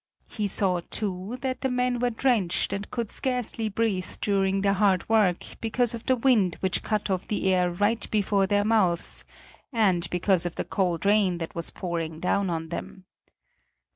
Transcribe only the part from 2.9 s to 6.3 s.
scarcely breathe during their hard work because of the